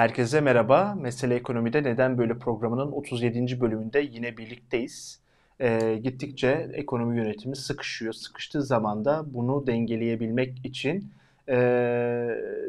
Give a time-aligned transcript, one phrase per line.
[0.00, 0.94] Herkese merhaba.
[1.00, 3.60] Mesele Ekonomi'de Neden Böyle programının 37.
[3.60, 5.20] bölümünde yine birlikteyiz.
[5.60, 8.12] Ee, gittikçe ekonomi yönetimi sıkışıyor.
[8.12, 11.12] Sıkıştığı zaman da bunu dengeleyebilmek için
[11.48, 11.56] e,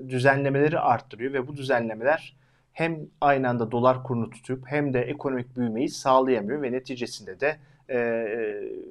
[0.09, 2.36] düzenlemeleri arttırıyor ve bu düzenlemeler
[2.73, 7.57] hem aynı anda dolar kurunu tutup hem de ekonomik büyümeyi sağlayamıyor ve neticesinde de
[7.91, 7.99] e,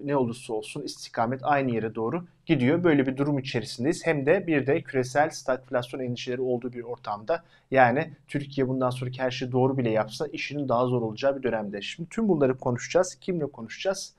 [0.04, 2.84] ne olursa olsun istikamet aynı yere doğru gidiyor.
[2.84, 4.06] Böyle bir durum içerisindeyiz.
[4.06, 9.30] Hem de bir de küresel stagflasyon endişeleri olduğu bir ortamda yani Türkiye bundan sonraki her
[9.30, 11.82] şeyi doğru bile yapsa işinin daha zor olacağı bir dönemde.
[11.82, 13.14] Şimdi tüm bunları konuşacağız.
[13.20, 14.14] Kimle konuşacağız?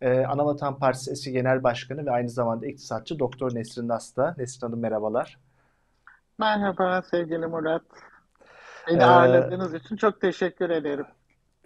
[0.00, 4.34] Ee, Anavatan Partisi eski genel başkanı ve aynı zamanda iktisatçı Doktor Nesrin Nasta.
[4.38, 5.38] Nesrin Hanım merhabalar.
[6.38, 7.82] Merhaba sevgili Murat.
[8.88, 11.06] Beni Ee, ağırladığınız için çok teşekkür ederim.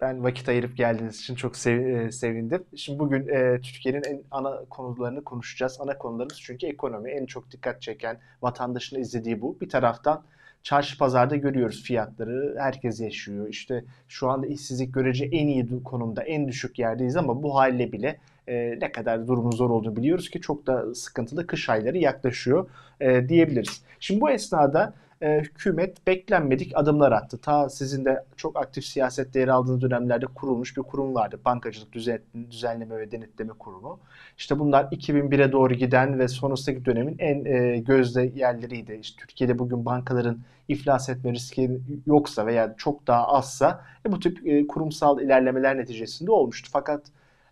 [0.01, 2.63] Ben vakit ayırıp geldiğiniz için çok sev- e, sevindim.
[2.75, 5.77] Şimdi bugün e, Türkiye'nin en ana konularını konuşacağız.
[5.81, 7.11] Ana konularımız çünkü ekonomi.
[7.11, 9.57] En çok dikkat çeken, vatandaşın izlediği bu.
[9.61, 10.23] Bir taraftan
[10.63, 12.55] çarşı pazarda görüyoruz fiyatları.
[12.59, 13.47] Herkes yaşıyor.
[13.47, 18.17] İşte şu anda işsizlik görece en iyi konumda, en düşük yerdeyiz ama bu haliyle bile
[18.47, 23.29] e, ne kadar durumun zor olduğunu biliyoruz ki çok da sıkıntılı kış ayları yaklaşıyor e,
[23.29, 23.81] diyebiliriz.
[23.99, 27.37] Şimdi bu esnada e, hükümet beklenmedik adımlar attı.
[27.37, 31.39] Ta sizin de çok aktif siyasette yer aldığınız dönemlerde kurulmuş bir kurum vardı.
[31.45, 33.99] Bankacılık Düzen- Düzenleme ve Denetleme Kurumu.
[34.37, 38.97] İşte bunlar 2001'e doğru giden ve sonrasındaki dönemin en e, gözde yerleriydi.
[39.01, 44.47] İşte Türkiye'de bugün bankaların iflas etme riski yoksa veya çok daha azsa e, bu tip
[44.47, 46.69] e, kurumsal ilerlemeler neticesinde olmuştu.
[46.73, 47.05] Fakat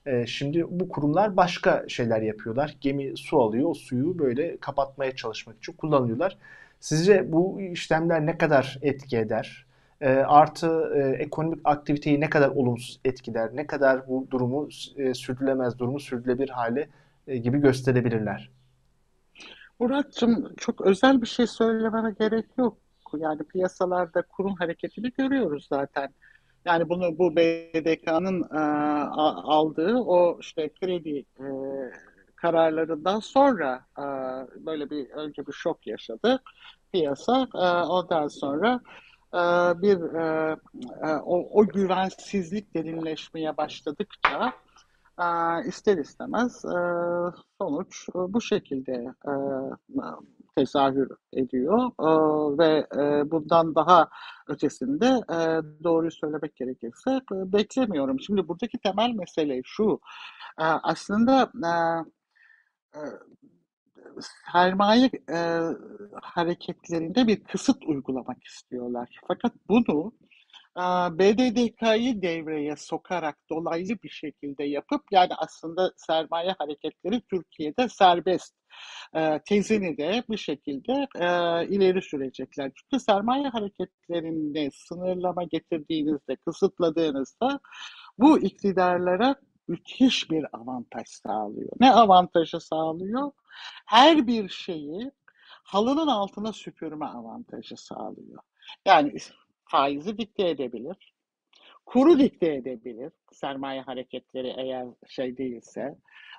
[0.06, 2.76] e, şimdi bu kurumlar başka şeyler yapıyorlar.
[2.82, 6.38] Gemi su alıyor, o suyu böyle kapatmaya çalışmak için kullanıyorlar.
[6.80, 9.66] Sizce bu işlemler ne kadar etki eder?
[10.02, 13.50] E, artı e, ekonomik aktiviteyi ne kadar olumsuz etkiler?
[13.54, 16.90] Ne kadar bu durumu e, sürdürülemez durumu sürdürülebilir hale
[17.28, 18.50] e, gibi gösterebilirler?
[19.80, 22.78] Muratçım çok özel bir şey söylememe gerek yok.
[23.18, 26.10] Yani piyasalarda kurun hareketini görüyoruz zaten.
[26.66, 28.60] Yani bunu bu BDK'nın e,
[29.44, 31.46] aldığı o işte kredi e,
[32.42, 34.04] kararlarından sonra e,
[34.66, 36.42] böyle bir önce bir şok yaşadı
[36.92, 37.48] piyasa.
[37.56, 38.80] E, ondan sonra
[39.34, 39.42] e,
[39.82, 40.56] bir e,
[41.04, 44.54] e, o, o güvensizlik derinleşmeye başladıkça
[45.66, 46.66] ister istemez
[47.62, 49.14] sonuç bu şekilde
[50.56, 51.92] tezahür ediyor
[52.60, 52.88] ve
[53.32, 54.10] bundan daha
[54.48, 55.06] ötesinde
[55.84, 58.20] doğruyu söylemek gerekirse beklemiyorum.
[58.20, 60.00] Şimdi buradaki temel mesele şu
[60.58, 61.52] aslında
[64.52, 65.38] sermaye e,
[66.22, 69.20] hareketlerinde bir kısıt uygulamak istiyorlar.
[69.28, 70.14] Fakat bunu
[71.20, 78.56] BDDK'yı devreye sokarak dolaylı bir şekilde yapıp yani aslında sermaye hareketleri Türkiye'de serbest
[79.16, 81.28] e, tezini de bir şekilde e,
[81.68, 82.72] ileri sürecekler.
[82.76, 87.60] Çünkü sermaye hareketlerinde sınırlama getirdiğinizde, kısıtladığınızda
[88.18, 89.36] bu iktidarlara
[89.70, 91.70] müthiş bir avantaj sağlıyor.
[91.80, 93.32] Ne avantajı sağlıyor?
[93.86, 95.12] Her bir şeyi
[95.64, 98.44] halının altına süpürme avantajı sağlıyor.
[98.86, 99.14] Yani
[99.66, 101.14] faizi dikte edebilir.
[101.86, 103.12] Kuru dikte edebilir.
[103.32, 105.96] Sermaye hareketleri eğer şey değilse,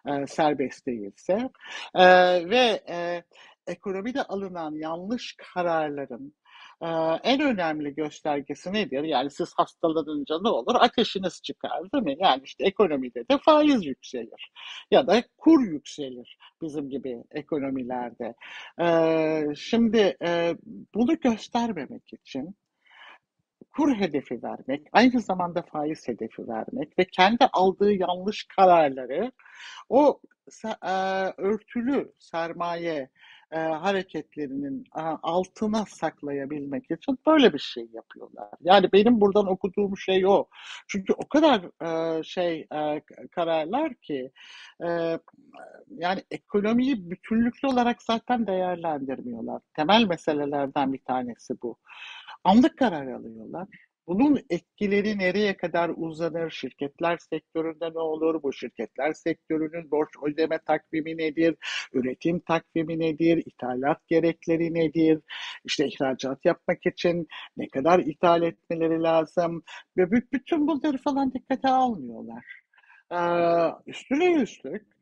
[0.06, 1.50] e, serbest değilse.
[1.94, 2.04] E,
[2.50, 3.22] ve e,
[3.66, 6.34] ekonomide alınan yanlış kararların
[6.82, 6.86] e,
[7.22, 9.02] en önemli göstergesi nedir?
[9.02, 10.74] Yani siz hastalanınca ne olur?
[10.74, 12.16] Ateşiniz çıkar değil mi?
[12.18, 14.52] Yani işte ekonomide de faiz yükselir
[14.90, 18.34] ya da kur yükselir bizim gibi ekonomilerde.
[18.80, 20.56] E, şimdi e,
[20.94, 22.56] bunu göstermemek için
[23.76, 29.32] kur hedefi vermek, aynı zamanda faiz hedefi vermek ve kendi aldığı yanlış kararları
[29.88, 30.20] o
[30.82, 30.90] e,
[31.36, 33.08] örtülü sermaye
[33.52, 34.84] e, hareketlerinin
[35.22, 38.48] altına saklayabilmek için böyle bir şey yapıyorlar.
[38.60, 40.44] Yani benim buradan okuduğum şey o.
[40.88, 41.60] Çünkü o kadar
[42.18, 44.32] e, şey e, kararlar ki
[44.84, 45.18] e,
[45.98, 49.62] yani ekonomiyi bütünlüklü olarak zaten değerlendirmiyorlar.
[49.74, 51.76] Temel meselelerden bir tanesi bu.
[52.44, 53.68] Anlık karar alıyorlar.
[54.10, 56.50] Bunun etkileri nereye kadar uzanır?
[56.50, 58.42] Şirketler sektöründe ne olur?
[58.42, 61.56] Bu şirketler sektörünün borç ödeme takvimi nedir?
[61.92, 63.42] Üretim takvimi nedir?
[63.46, 65.20] İthalat gerekleri nedir?
[65.64, 67.26] İşte ihracat yapmak için
[67.56, 69.62] ne kadar ithal etmeleri lazım?
[69.96, 72.44] Ve bütün bunları falan dikkate almıyorlar.
[73.86, 74.99] Üstüne üstlük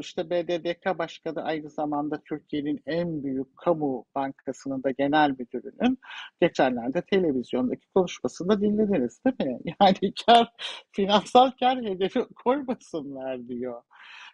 [0.00, 5.98] işte BDDK Başkanı aynı zamanda Türkiye'nin en büyük kamu bankasının da genel müdürünün
[6.40, 9.58] geçenlerde televizyondaki konuşmasında dinlediniz değil mi?
[9.80, 10.52] Yani kar,
[10.92, 13.82] finansal kar hedefi koymasınlar diyor.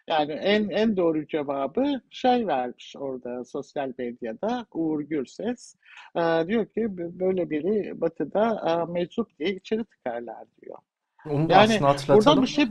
[0.07, 5.75] Yani en en doğru cevabı şey vermiş orada sosyal medyada Uğur Gürses.
[6.15, 10.77] Ee, diyor ki böyle biri Batı'da e, meczup diye içeri tıkarlar diyor.
[11.25, 12.69] Onu Yani buradan bir şey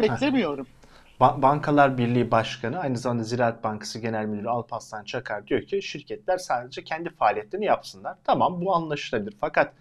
[0.58, 0.81] Heh.
[1.22, 6.38] Ba- Bankalar Birliği Başkanı aynı zamanda Ziraat Bankası Genel Müdürü Alparslan Çakar diyor ki şirketler
[6.38, 8.16] sadece kendi faaliyetlerini yapsınlar.
[8.24, 9.36] Tamam bu anlaşılabilir.
[9.40, 9.72] Fakat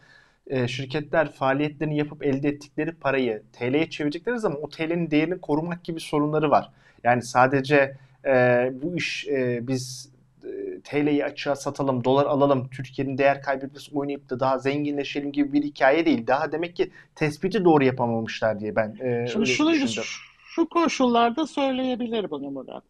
[0.48, 6.00] e, şirketler faaliyetlerini yapıp elde ettikleri parayı TL'ye çevirecekleri zaman o TL'nin değerini korumak gibi
[6.00, 6.70] sorunları var.
[7.04, 8.34] Yani sadece e,
[8.82, 10.12] bu iş e, biz
[10.44, 15.64] e, TL'yi açığa satalım, dolar alalım, Türkiye'nin değer kaybetmesi oynayıp da daha zenginleşelim gibi bir
[15.64, 16.28] hikaye değil.
[16.28, 20.04] Daha demek ki tespiti doğru yapamamışlar diye ben e, Şimdi şunu düşündüm.
[20.51, 22.83] Şu koşullarda söyleyebilir bunu Murat.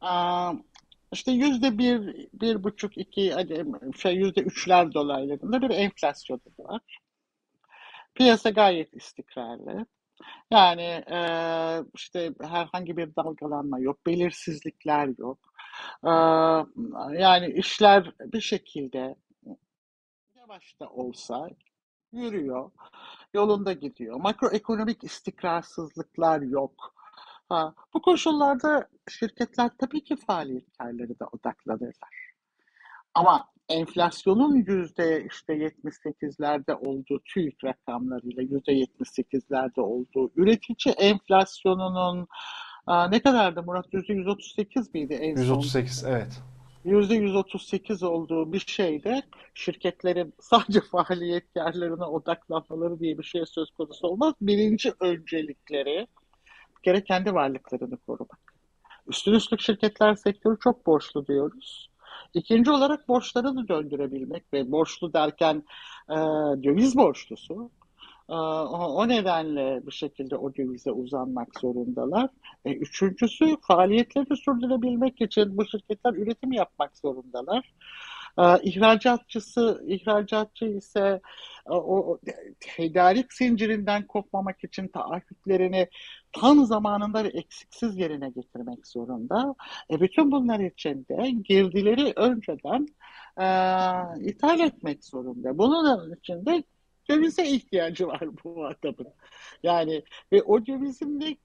[0.00, 0.52] Aa,
[1.12, 3.34] işte yüzde bir, bir buçuk, iki,
[3.98, 6.98] şey yüzde üçler dolaylarında bir enflasyon var.
[8.14, 9.86] Piyasa gayet istikrarlı.
[10.50, 11.20] Yani e,
[11.94, 15.38] işte herhangi bir dalgalanma yok, belirsizlikler yok.
[16.04, 16.10] E,
[17.20, 19.16] yani işler bir şekilde
[20.34, 21.48] yavaş da olsa
[22.12, 22.70] yürüyor,
[23.34, 24.20] yolunda gidiyor.
[24.20, 26.94] Makroekonomik istikrarsızlıklar yok.
[27.48, 32.32] Ha, bu koşullarda şirketler tabii ki faaliyet karları da odaklanırlar.
[33.14, 42.28] Ama enflasyonun yüzde işte 78'lerde olduğu TÜİK rakamlarıyla yüzde 78'lerde olduğu üretici enflasyonunun
[43.10, 43.86] ne kadardı Murat?
[43.92, 45.42] Yüzde 138 miydi en son?
[45.42, 46.42] 138 evet.
[46.88, 49.22] Yüzde 138 olduğu bir şeyde
[49.54, 54.34] şirketlerin sadece faaliyet karlarına odaklanmaları diye bir şey söz konusu olmaz.
[54.40, 56.06] Birinci öncelikleri
[56.76, 58.54] bir kere kendi varlıklarını korumak.
[59.06, 61.90] Üstün üstlük şirketler sektörü çok borçlu diyoruz.
[62.34, 65.62] İkinci olarak borçlarını döndürebilmek ve borçlu derken
[66.10, 66.16] e,
[66.64, 67.70] döviz borçlusu.
[68.30, 72.30] E, o, nedenle bir şekilde o dövize uzanmak zorundalar.
[72.64, 77.72] E, üçüncüsü faaliyetlerini sürdürebilmek için bu şirketler üretim yapmak zorundalar.
[78.38, 81.20] E, ihracatçısı, ihracatçı ise
[81.66, 82.18] e, o
[82.60, 85.88] tedarik zincirinden kopmamak için taahhütlerini
[86.32, 89.54] tam zamanında ve eksiksiz yerine getirmek zorunda.
[89.90, 92.86] E bütün bunlar için de girdileri önceden
[93.40, 93.46] e,
[94.30, 95.58] ithal etmek zorunda.
[95.58, 96.62] Bunun için de
[97.10, 99.12] dövize ihtiyacı var bu adamın.
[99.62, 100.02] Yani
[100.32, 101.36] ve o dövizin de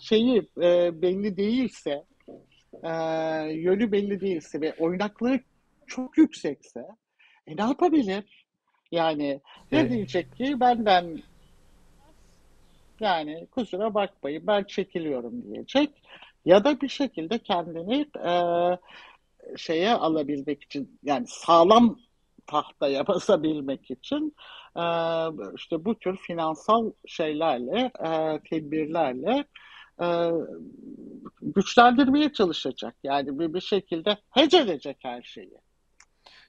[0.00, 2.04] şeyi e, belli değilse,
[2.82, 2.90] e,
[3.52, 5.40] yönü belli değilse ve oynaklığı
[5.86, 6.86] çok yüksekse
[7.46, 8.46] e, ne yapabilir?
[8.92, 9.40] Yani
[9.72, 11.22] ne E, diyecek ki benden
[13.00, 15.90] yani kusura bakmayın ben çekiliyorum diyecek.
[16.44, 18.32] Ya da bir şekilde kendini e,
[19.56, 21.98] şeye alabilmek için yani sağlam
[22.46, 24.34] tahtaya basabilmek için
[24.76, 24.84] e,
[25.56, 29.44] işte bu tür finansal şeylerle, e, tedbirlerle
[30.02, 30.30] e,
[31.42, 32.94] güçlendirmeye çalışacak.
[33.02, 35.58] Yani bir, bir şekilde hecedecek her şeyi.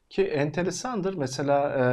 [0.09, 1.13] Ki enteresandır.
[1.13, 1.83] Mesela e,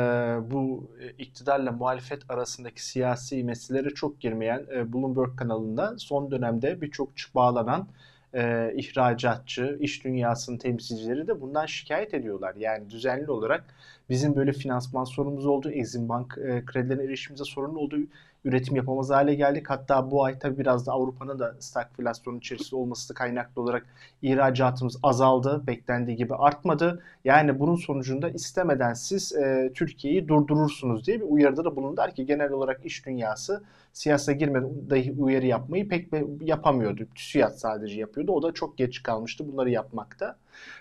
[0.50, 7.88] bu iktidarla muhalefet arasındaki siyasi meselelere çok girmeyen e, Bloomberg kanalında son dönemde birçok bağlanan
[8.34, 12.54] e, ihracatçı, iş dünyasının temsilcileri de bundan şikayet ediyorlar.
[12.58, 13.64] Yani düzenli olarak
[14.10, 17.98] bizim böyle finansman sorunumuz oldu, Exim Bank e, kredilerine erişimimize sorun oldu,
[18.44, 19.70] üretim yapamaz hale geldik.
[19.70, 23.86] Hatta bu ay tabii biraz da Avrupa'nın da stagflasyonun içerisinde olması kaynaklı olarak
[24.22, 27.02] ihracatımız azaldı, beklendiği gibi artmadı.
[27.24, 32.52] Yani bunun sonucunda istemeden siz e, Türkiye'yi durdurursunuz diye bir uyarıda da bulundular ki genel
[32.52, 36.08] olarak iş dünyası siyasete girmeden dahi uyarı yapmayı pek
[36.40, 37.06] yapamıyordu.
[37.14, 38.32] TÜSİAD sadece yapıyordu.
[38.32, 40.36] O da çok geç kalmıştı bunları yapmakta.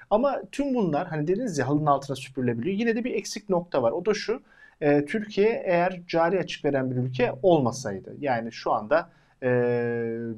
[0.10, 2.78] Ama tüm bunlar hani dediniz ya halının altına süpürülebiliyor.
[2.78, 3.92] Yine de bir eksik nokta var.
[3.92, 4.42] O da şu.
[4.82, 9.10] E, Türkiye eğer cari açık veren bir ülke olmasaydı yani şu anda
[9.44, 9.50] e,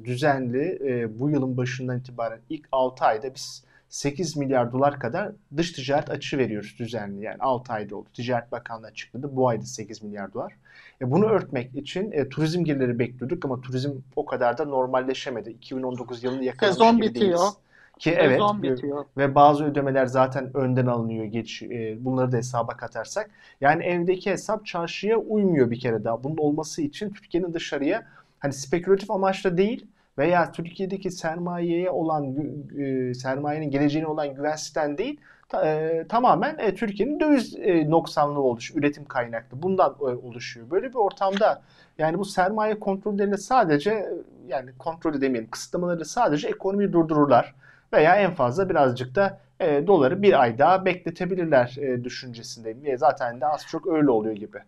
[0.04, 5.72] düzenli e, bu yılın başından itibaren ilk 6 ayda biz 8 milyar dolar kadar dış
[5.72, 7.24] ticaret açığı veriyoruz düzenli.
[7.24, 8.08] Yani 6 ayda oldu.
[8.14, 9.36] Ticaret Bakanlığı açıkladı.
[9.36, 10.52] Bu ayda 8 milyar dolar.
[11.00, 15.50] E bunu örtmek için e, turizm gelirleri bekliyorduk ama turizm o kadar da normalleşemedi.
[15.50, 17.38] 2019 yılını yakalamış Sezon gibi bitiyor.
[17.38, 17.56] değiliz.
[18.00, 19.04] Ki evet Sezon ve, bitiyor.
[19.16, 23.30] ve bazı ödemeler zaten önden alınıyor geç e, bunları da hesaba katarsak.
[23.60, 26.24] Yani evdeki hesap çarşıya uymuyor bir kere daha.
[26.24, 28.02] Bunun olması için Türkiye'nin dışarıya
[28.38, 29.86] hani spekülatif amaçla değil
[30.18, 32.36] veya Türkiye'deki sermayeye olan
[32.78, 38.74] e, sermayenin geleceğine olan güvensizden değil ta, e, tamamen e, Türkiye'nin döviz e, noksanlığı oluş,
[38.74, 39.62] üretim kaynaklı.
[39.62, 40.70] Bundan e, oluşuyor.
[40.70, 41.62] Böyle bir ortamda
[41.98, 44.12] yani bu sermaye kontrollerini sadece e,
[44.48, 47.54] yani kontrol demeyelim kısıtlamaları sadece ekonomiyi durdururlar
[47.92, 52.86] veya en fazla birazcık da e, doları bir ay daha bekletebilirler e, düşüncesindeyim.
[52.86, 54.58] E, zaten de az çok öyle oluyor gibi.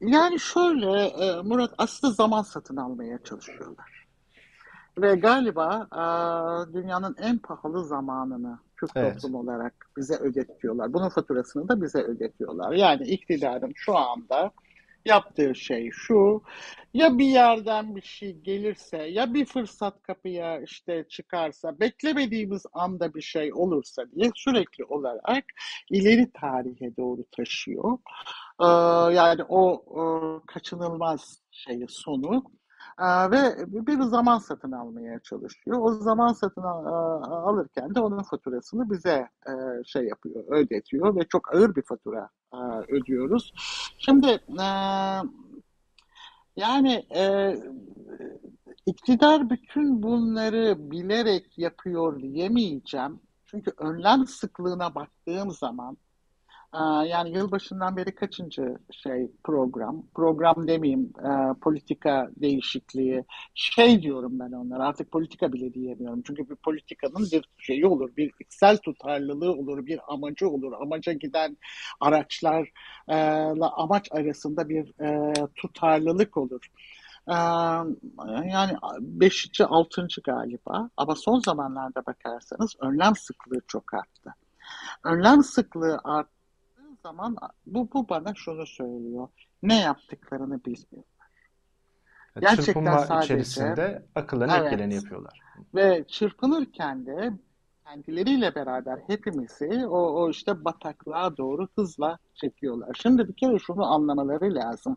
[0.00, 4.06] Yani şöyle Murat aslında zaman satın almaya çalışıyorlar.
[4.98, 5.86] Ve galiba
[6.72, 9.14] dünyanın en pahalı zamanını Türk evet.
[9.14, 10.92] toplum olarak bize ödetiyorlar.
[10.92, 12.72] Bunun faturasını da bize ödetiyorlar.
[12.72, 14.50] Yani iktidarın şu anda
[15.04, 16.42] yaptığı şey şu.
[16.94, 23.22] Ya bir yerden bir şey gelirse ya bir fırsat kapıya işte çıkarsa beklemediğimiz anda bir
[23.22, 25.44] şey olursa diye sürekli olarak
[25.90, 27.98] ileri tarihe doğru taşıyor.
[28.60, 28.66] Ee,
[29.14, 32.44] yani o, o kaçınılmaz şeyi sonu
[33.00, 35.78] ve bir zaman satın almaya çalışıyor.
[35.80, 39.28] O zaman satın alırken de onun faturasını bize
[39.86, 42.28] şey yapıyor, ödetiyor ve çok ağır bir fatura
[42.88, 43.52] ödüyoruz.
[43.98, 44.40] Şimdi
[46.58, 47.06] yani
[48.86, 53.20] iktidar bütün bunları bilerek yapıyor diyemeyeceğim.
[53.46, 55.96] Çünkü önlem sıklığına baktığım zaman
[57.06, 64.86] yani yılbaşından beri kaçıncı şey program, program demeyeyim e, politika değişikliği, şey diyorum ben onlara
[64.86, 66.22] artık politika bile diyemiyorum.
[66.26, 70.72] Çünkü bir politikanın bir şeyi olur, bir içsel tutarlılığı olur, bir amacı olur.
[70.80, 71.56] Amaca giden
[72.00, 76.70] araçlarla amaç arasında bir e, tutarlılık olur.
[78.44, 79.60] Yani 5.
[79.60, 80.06] 6.
[80.24, 84.34] galiba ama son zamanlarda bakarsanız önlem sıklığı çok arttı.
[85.04, 86.37] Önlem sıklığı arttı
[87.02, 87.36] zaman
[87.66, 89.28] bu, bu bana şunu söylüyor.
[89.62, 91.18] Ne yaptıklarını bilmiyorlar.
[92.40, 95.40] Gerçekten Çırpınma sadece, içerisinde akıllarına evet, geleni yapıyorlar.
[95.74, 97.32] Ve çırpınırken de
[97.88, 102.96] kendileriyle beraber hepimizi o, o işte bataklığa doğru hızla çekiyorlar.
[103.02, 104.96] Şimdi bir kere şunu anlamaları lazım.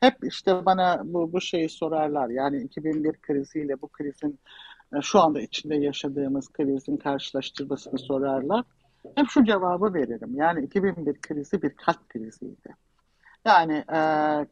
[0.00, 2.28] Hep işte bana bu, bu şeyi sorarlar.
[2.28, 4.38] Yani 2001 kriziyle bu krizin
[5.02, 8.64] şu anda içinde yaşadığımız krizin karşılaştırmasını sorarlar.
[9.16, 10.34] Hep şu cevabı veririm.
[10.34, 12.76] Yani 2001 krizi bir kalp kriziydi.
[13.44, 14.00] Yani e,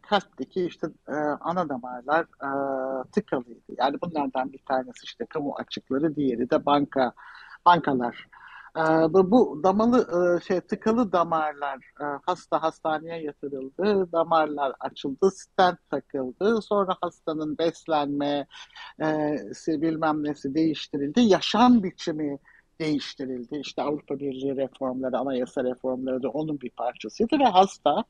[0.03, 2.51] kalpteki işte e, ana damarlar e,
[3.13, 3.73] tıkalıydı.
[3.79, 7.13] Yani bunlardan bir tanesi işte kamu açıkları, diğeri de banka
[7.67, 8.29] bankalar.
[8.77, 8.81] E,
[9.13, 10.07] bu, bu damalı
[10.39, 16.63] e, şey tıkalı damarlar e, hasta hastaneye yatırıldı, damarlar açıldı, stent takıldı.
[16.63, 18.47] Sonra hastanın beslenme
[19.01, 19.37] e,
[19.69, 22.39] bilmem nesi değiştirildi, yaşam biçimi
[22.81, 23.57] değiştirildi.
[23.57, 28.05] İşte Avrupa Birliği reformları, anayasa reformları da onun bir parçasıydı ve hasta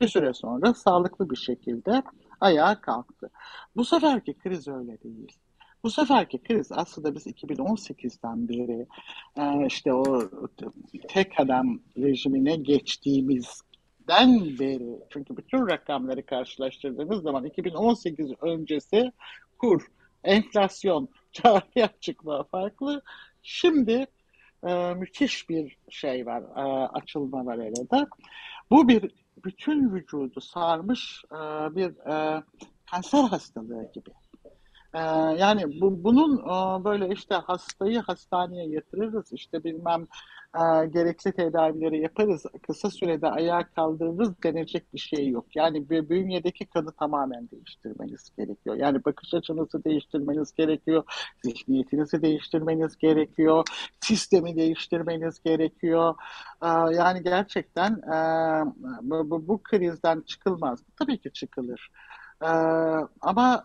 [0.00, 2.02] bir süre sonra sağlıklı bir şekilde
[2.40, 3.30] ayağa kalktı.
[3.76, 5.32] Bu seferki kriz öyle değil.
[5.84, 8.86] Bu seferki kriz aslında biz 2018'den beri
[9.36, 10.22] e, işte o
[11.08, 19.12] tek adam rejimine geçtiğimizden beri çünkü bütün rakamları karşılaştırdığımız zaman 2018 öncesi
[19.58, 19.86] kur,
[20.24, 23.02] enflasyon, cari çıkma farklı.
[23.42, 24.06] Şimdi
[24.68, 28.06] e, müthiş bir şey var, e, açılma var arada.
[28.70, 29.10] Bu bir
[29.44, 31.36] bütün vücudu sarmış e,
[31.76, 32.42] bir e,
[32.90, 34.10] kanser hastalığı gibi.
[34.94, 34.98] Ee,
[35.38, 40.06] yani bu, bunun e, böyle işte hastayı hastaneye yatırırız, işte bilmem
[40.54, 45.56] e, gerekli tedavileri yaparız, kısa sürede ayağa kaldırırız denecek bir şey yok.
[45.56, 48.76] Yani bünyedeki kanı tamamen değiştirmeniz gerekiyor.
[48.76, 51.04] Yani bakış açınızı değiştirmeniz gerekiyor,
[51.44, 53.64] zihniyetinizi değiştirmeniz gerekiyor,
[54.00, 56.14] sistemi değiştirmeniz gerekiyor.
[56.62, 58.18] Ee, yani gerçekten e,
[59.02, 60.78] bu, krizden çıkılmaz.
[60.98, 61.90] Tabii ki çıkılır.
[62.42, 62.46] Ee,
[63.20, 63.62] ama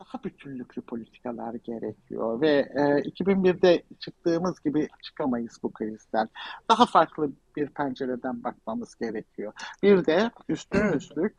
[0.00, 6.28] daha bütünlüklü politikalar gerekiyor ve e, 2001'de çıktığımız gibi çıkamayız bu krizden.
[6.70, 9.52] Daha farklı bir pencereden bakmamız gerekiyor.
[9.82, 11.34] Bir de üstün üstlük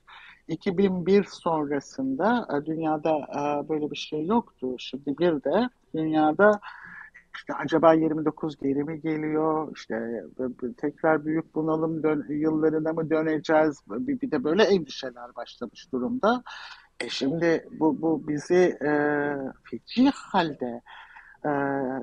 [0.47, 4.75] 2001 sonrasında e, dünyada e, böyle bir şey yoktu.
[4.77, 6.59] Şimdi bir de dünyada
[7.35, 9.71] işte acaba 29 geri mi geliyor?
[9.75, 10.23] İşte
[10.77, 13.81] tekrar büyük bunalım dön yıllarına mı döneceğiz?
[13.87, 16.43] Bir, bir de böyle endişeler başlamış durumda.
[16.99, 18.91] E şimdi bu, bu bizi e,
[19.63, 20.81] feci halde
[21.45, 21.49] e,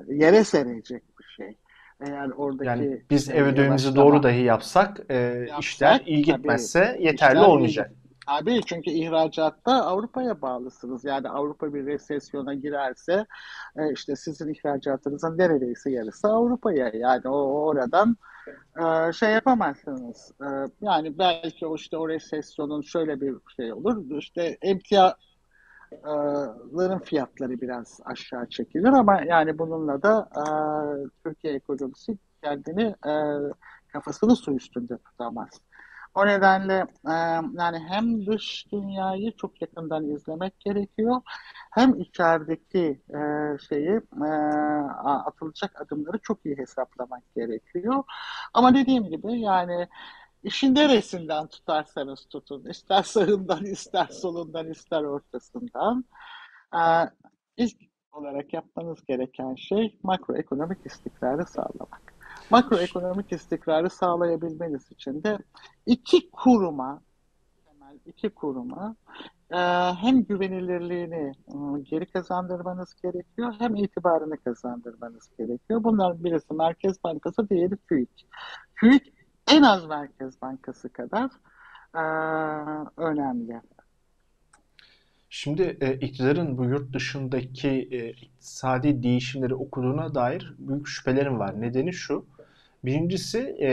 [0.07, 1.57] yere serecek bir şey.
[2.01, 7.03] Eğer oradaki yani biz ev ödevimizi doğru dahi yapsak, e, yapsak işler iyi gitmezse tabii,
[7.03, 7.91] yeterli olmayacak.
[8.27, 11.05] Abi çünkü ihracatta Avrupa'ya bağlısınız.
[11.05, 13.25] Yani Avrupa bir resesyona girerse
[13.77, 16.91] e, işte sizin ihracatınızın neredeyse yarısı Avrupa'ya.
[16.93, 18.17] Yani o oradan
[18.79, 20.31] e, şey yapamazsınız.
[20.41, 20.45] E,
[20.81, 24.17] yani belki o işte o resesyonun şöyle bir şey olur.
[24.17, 25.19] İşte emtiaların
[27.03, 30.29] fiyatları biraz aşağı çekilir ama yani bununla da
[31.23, 32.95] Türkiye ekonomisi kendini
[33.87, 35.49] kafasını su üstünde tutamaz.
[36.17, 37.13] O nedenle e,
[37.59, 41.21] yani hem dış dünyayı çok yakından izlemek gerekiyor,
[41.71, 43.19] hem içerideki e,
[43.69, 44.29] şeyi e,
[45.03, 48.03] atılacak adımları çok iyi hesaplamak gerekiyor.
[48.53, 49.87] Ama dediğim gibi yani
[50.43, 56.05] işin neresinden tutarsanız tutun, ister sağından, ister solundan, ister ortasından.
[56.73, 56.81] E,
[57.57, 57.77] ilk
[58.11, 62.16] olarak yapmanız gereken şey makroekonomik istikrarı sağlamak.
[62.49, 65.37] Makroekonomik istikrarı sağlayabilmeniz için de
[65.85, 67.01] iki kuruma,
[67.65, 68.95] temel iki kuruma
[69.51, 69.57] e,
[70.01, 75.83] hem güvenilirliğini e, geri kazandırmanız gerekiyor hem itibarını kazandırmanız gerekiyor.
[75.83, 78.27] Bunlar birisi Merkez Bankası, diğeri TÜİK.
[78.79, 79.13] TÜİK
[79.51, 81.29] en az Merkez Bankası kadar
[81.95, 82.01] e,
[82.97, 83.61] önemli.
[85.29, 91.61] Şimdi e, iktidarın bu yurt dışındaki e, iktisadi değişimleri okuduğuna dair büyük şüphelerim var.
[91.61, 92.25] Nedeni şu.
[92.87, 93.69] Birincisi e,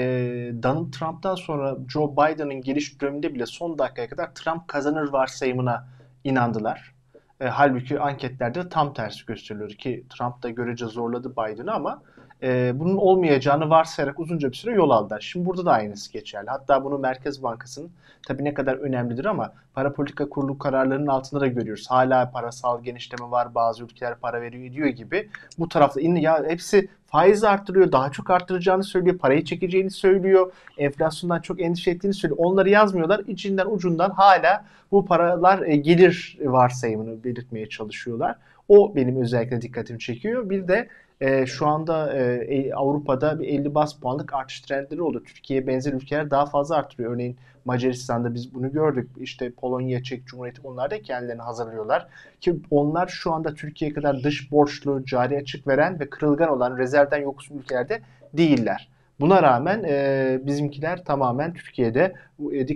[0.62, 5.88] Donald Trump'tan sonra Joe Biden'ın geliş döneminde bile son dakikaya kadar Trump kazanır varsayımına
[6.24, 6.94] inandılar.
[7.40, 12.02] E, halbuki anketlerde tam tersi gösteriliyor ki Trump da görece zorladı Biden'ı ama
[12.42, 15.20] e, bunun olmayacağını varsayarak uzunca bir süre yol aldılar.
[15.20, 16.50] Şimdi burada da aynısı geçerli.
[16.50, 17.90] Hatta bunu Merkez Bankası'nın
[18.26, 21.86] tabii ne kadar önemlidir ama para politika kurulu kararlarının altında da görüyoruz.
[21.90, 25.28] Hala parasal genişleme var, bazı ülkeler para veriyor ediyor gibi.
[25.58, 31.60] Bu tarafta ya hepsi faiz arttırıyor, daha çok arttıracağını söylüyor, parayı çekeceğini söylüyor, enflasyondan çok
[31.60, 32.40] endişe ettiğini söylüyor.
[32.40, 33.20] Onları yazmıyorlar.
[33.26, 38.36] İçinden ucundan hala bu paralar e, gelir varsayımını belirtmeye çalışıyorlar.
[38.68, 40.50] O benim özellikle dikkatimi çekiyor.
[40.50, 40.88] Bir de
[41.20, 45.22] e, şu anda e, Avrupa'da bir 50 bas puanlık artış trendleri oldu.
[45.24, 47.12] Türkiye benzer ülkeler daha fazla artırıyor.
[47.12, 49.10] Örneğin Macaristan'da biz bunu gördük.
[49.20, 52.06] İşte Polonya, Çek Cumhuriyeti onlar da kendilerini hazırlıyorlar.
[52.40, 57.22] Ki onlar şu anda Türkiye kadar dış borçlu, cari açık veren ve kırılgan olan rezervden
[57.22, 58.00] yoksun ülkelerde
[58.32, 58.88] değiller.
[59.20, 62.66] Buna rağmen e, bizimkiler tamamen Türkiye'de bu e,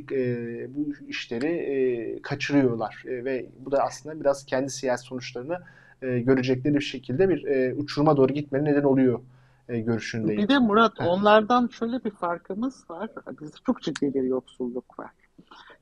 [0.74, 5.58] bu işleri e, kaçırıyorlar e, ve bu da aslında biraz kendi siyasi sonuçlarını
[6.02, 9.20] e, görecekleri bir şekilde bir e, uçuruma doğru gitmenin neden oluyor
[9.68, 10.42] e, görüşündeyim.
[10.42, 13.10] Bir de Murat onlardan şöyle bir farkımız var.
[13.40, 15.10] Bizde çok ciddi bir yoksulluk var.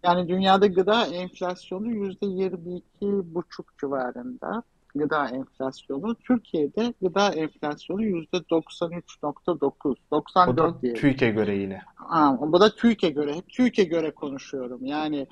[0.02, 4.62] Yani dünyada gıda enflasyonu yüzde yirmi iki buçuk civarında
[4.94, 6.14] gıda enflasyonu.
[6.14, 10.94] Türkiye'de gıda enflasyonu yüzde 93.9, 94 diye.
[10.94, 11.82] TÜİK'e göre yine.
[11.94, 13.34] Ha, bu da TÜİK'e göre.
[13.34, 14.86] Hep TÜİK'e göre konuşuyorum.
[14.86, 15.26] Yani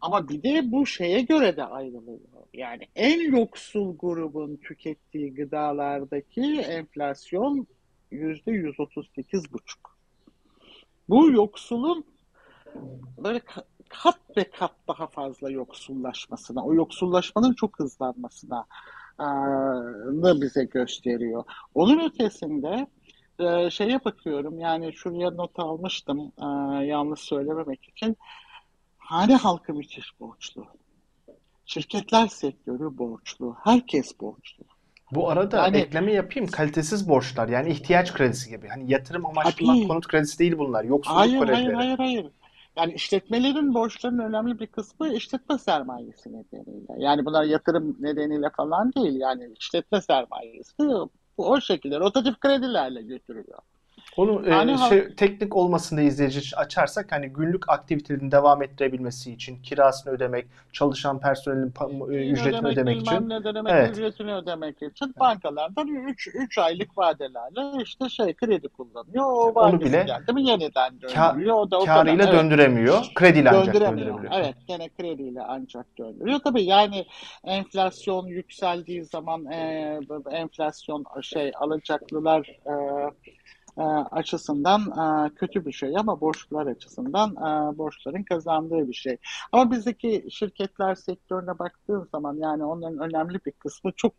[0.00, 2.18] ama bir de bu şeye göre de ayrılıyor.
[2.54, 7.66] Yani en yoksul grubun tükettiği gıdalardaki enflasyon
[8.10, 9.98] yüzde 138 buçuk.
[11.08, 12.04] Bu yoksulun
[13.18, 13.40] böyle
[13.88, 18.66] kat ve kat daha fazla yoksullaşmasına, o yoksullaşmanın çok hızlanmasına
[20.22, 21.44] da bize gösteriyor.
[21.74, 22.86] Onun ötesinde
[23.70, 26.32] şeye bakıyorum yani şuraya not almıştım
[26.84, 28.16] yanlış söylememek için
[29.08, 30.66] hane halkı müthiş borçlu.
[31.66, 33.56] Şirketler sektörü borçlu.
[33.64, 34.64] Herkes borçlu.
[35.12, 36.50] Bu arada yani, ekleme yapayım.
[36.50, 38.68] Kalitesiz borçlar yani ihtiyaç kredisi gibi.
[38.68, 40.84] Hani yatırım amaçlı konut kredisi değil bunlar.
[40.84, 41.74] Yoksulluk hayır, kredileri.
[41.74, 42.26] Hayır hayır hayır.
[42.76, 46.94] Yani işletmelerin borçlarının önemli bir kısmı işletme sermayesi nedeniyle.
[46.98, 49.20] Yani bunlar yatırım nedeniyle falan değil.
[49.20, 50.72] Yani işletme sermayesi
[51.38, 53.58] bu o şekilde rotatif kredilerle götürülüyor.
[54.18, 60.12] Onu e, yani, şey, teknik olmasında izleyici açarsak hani günlük aktivitelerin devam ettirebilmesi için kirasını
[60.12, 61.72] ödemek, çalışan personelin
[62.10, 63.28] e, ücretini ödemek, ödemek için.
[63.28, 63.90] Ne demek, evet.
[63.90, 69.24] ücretini ödemek için bankalardan 3 3 aylık vadelerle işte şey kredi kullanıyor.
[69.24, 71.56] O Onu bile geldi mi yeniden döndürüyor.
[71.56, 72.38] O da o karıyla kadar.
[72.38, 72.98] döndüremiyor.
[72.98, 73.14] Evet.
[73.14, 74.24] Krediyle ancak döndürebiliyor.
[74.32, 76.38] Evet, gene krediyle ancak döndürüyor.
[76.38, 77.06] Tabii yani
[77.44, 80.00] enflasyon yükseldiği zaman e,
[80.30, 82.74] enflasyon şey alacaklılar e,
[83.78, 89.16] e, açısından e, kötü bir şey ama borçlular açısından e, borçların kazandığı bir şey.
[89.52, 94.12] Ama bizdeki şirketler sektörüne baktığın zaman yani onların önemli bir kısmı çok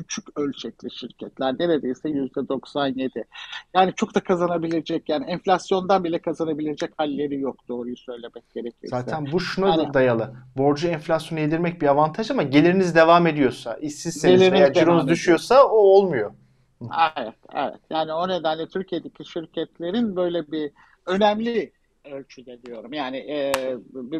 [0.00, 3.24] küçük ölçekli şirketler neredeyse yüzde 97.
[3.74, 8.86] Yani çok da kazanabilecek yani enflasyondan bile kazanabilecek halleri yok doğruyu söylemek gerekirse.
[8.88, 10.34] Zaten bu şuna yani, dayalı.
[10.56, 16.32] Borcu enflasyonu yedirmek bir avantaj ama geliriniz devam ediyorsa, işsizseniz veya cironuz düşüyorsa o olmuyor.
[16.82, 17.80] Evet, evet.
[17.90, 20.72] Yani o nedenle Türkiye'deki şirketlerin böyle bir
[21.06, 21.72] önemli
[22.04, 22.92] ölçüde diyorum.
[22.92, 23.52] Yani e,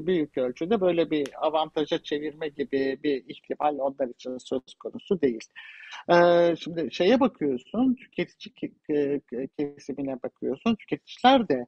[0.06, 5.44] büyük ölçüde böyle bir avantaja çevirme gibi bir ihtimal onlar için söz konusu değil.
[6.10, 8.54] E, şimdi şeye bakıyorsun, tüketici
[9.58, 10.74] kesimine bakıyorsun.
[10.76, 11.66] Tüketiciler de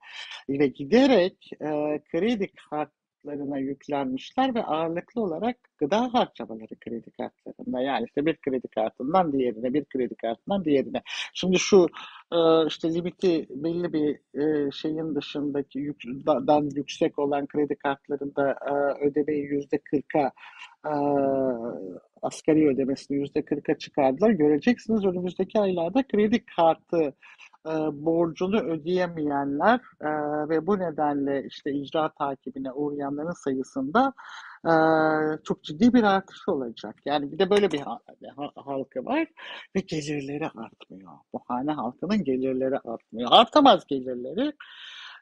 [0.49, 2.91] ile giderek e, kredi kart
[3.23, 7.81] kartlarına yüklenmişler ve ağırlıklı olarak gıda harcamaları kredi kartlarında.
[7.81, 11.03] Yani işte bir kredi kartından diğerine, bir kredi kartından diğerine.
[11.35, 11.87] Şimdi şu
[12.33, 15.95] e, işte limiti belli bir e, şeyin dışındaki
[16.27, 20.33] dan yüksek olan kredi kartlarında e, ödemeyi yüzde kırka
[22.23, 24.31] asgari ödemesini yüzde kırka çıkardılar.
[24.31, 27.15] Göreceksiniz önümüzdeki aylarda kredi kartı
[27.67, 30.09] e, borcunu ödeyemeyenler e,
[30.49, 34.13] ve bu nedenle işte icra takibine uğrayanların sayısında
[34.65, 34.73] e,
[35.45, 36.97] çok ciddi bir artış olacak.
[37.05, 38.01] Yani bir de böyle bir ha-
[38.37, 39.27] ha- halkı var
[39.77, 41.13] ve gelirleri artmıyor.
[41.33, 43.29] Bu hane halkının gelirleri artmıyor.
[43.33, 44.53] Artamaz gelirleri.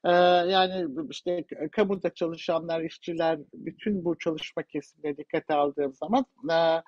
[0.04, 0.10] Ee,
[0.50, 6.82] yani işte kamuda çalışanlar, işçiler, bütün bu çalışma kesimine dikkate aldığım zaman e,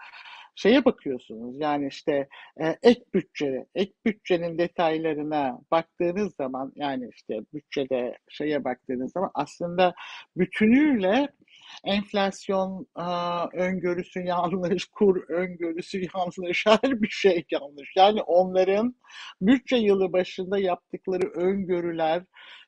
[0.55, 1.61] şeye bakıyorsunuz.
[1.61, 2.29] Yani işte
[2.61, 9.95] e, ek bütçe, ek bütçenin detaylarına baktığınız zaman yani işte bütçede şeye baktığınız zaman aslında
[10.37, 11.29] bütünüyle
[11.85, 17.93] enflasyon aa, öngörüsü yanlış, kur öngörüsü yanlış, her bir şey yanlış.
[17.97, 18.95] Yani onların
[19.41, 22.23] bütçe yılı başında yaptıkları öngörüler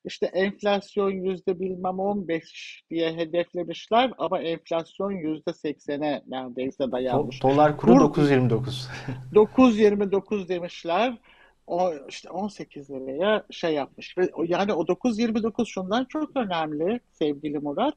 [0.05, 7.42] işte enflasyon yüzde bilmem 15 diye hedeflemişler ama enflasyon yüzde 80'e neredeyse dayanmış.
[7.42, 8.88] dolar kuru Kur 9.29.
[9.33, 11.18] 9.29 demişler.
[11.66, 17.94] O işte 18 liraya şey yapmış ve yani o 9.29 şundan çok önemli sevgili Murat.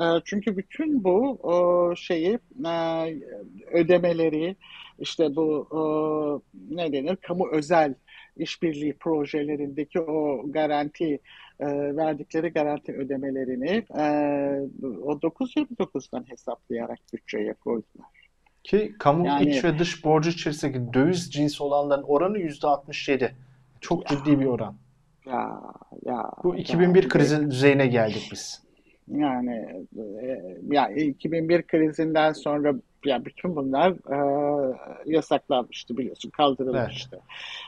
[0.00, 3.16] E, çünkü bütün bu şeyi e,
[3.72, 4.56] ödemeleri
[4.98, 7.94] işte bu ne denir kamu özel
[8.36, 11.20] işbirliği projelerindeki o garanti
[11.60, 14.02] e, verdikleri garanti ödemelerini e,
[15.02, 18.25] o 9.29'dan hesaplayarak bütçeye koydular.
[18.66, 23.30] Ki kamu Yani iç ve dış borcu içerisindeki döviz cinsi olanların oranı %67.
[23.80, 24.74] Çok ya ciddi bir oran.
[25.26, 25.60] ya
[26.04, 28.62] ya Bu ya 2001 bir de krizi düzeyine geldik biz.
[29.08, 29.84] yani
[30.22, 32.74] e, ya 2001 krizinden sonra
[33.04, 34.18] ya bütün bunlar e,
[35.06, 36.36] yasaklanmıştı biliyorsun Evet.
[36.36, 37.20] kaldırılmıştı.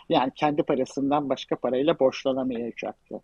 [0.09, 3.21] Yani kendi parasından başka parayla borçlanamayacaktı.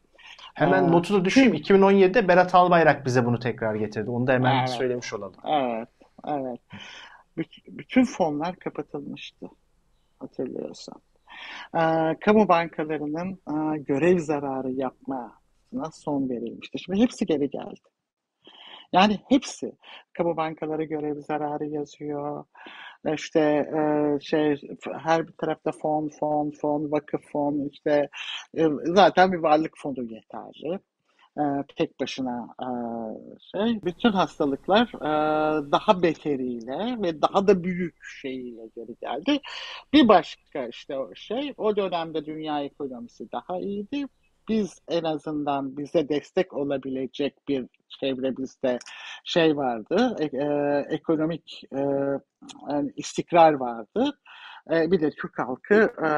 [0.54, 1.62] Hemen E, notu da düşeyim.
[1.62, 4.10] tüm 2017'de Berat Albayrak bize bunu tekrar getirdi.
[4.10, 5.34] Onu da hemen evet söylemiş olalım.
[5.48, 5.88] evet
[6.28, 6.60] evet
[7.68, 9.46] bütün fonlar kapatılmıştı
[10.18, 11.00] hatırlıyorsan.
[11.74, 11.80] E,
[12.20, 16.78] kamu bankalarının e, görev zararı yapmasına son verilmişti.
[16.78, 17.80] Şimdi hepsi geri geldi.
[18.92, 19.72] Yani hepsi
[20.12, 22.44] kamu bankaları görev zararı yazıyor.
[23.14, 23.80] İşte e,
[24.20, 24.60] şey
[25.02, 28.08] her bir tarafta fon, fon, fon, vakıf fon işte
[28.58, 30.78] e, zaten bir varlık fonu yeterli.
[31.38, 31.42] E,
[31.76, 32.68] tek başına e,
[33.52, 39.40] şey bütün hastalıklar e, daha beteriyle ve daha da büyük şeyiyle geri geldi.
[39.92, 44.06] Bir başka işte o şey o dönemde dünya ekonomisi daha iyiydi.
[44.48, 47.66] Biz en azından bize destek olabilecek bir
[48.00, 48.78] çevremizde
[49.24, 50.16] şey vardı,
[50.90, 51.62] ekonomik
[52.96, 54.18] istikrar vardı.
[54.70, 56.08] E, bir de Türk halkı, e,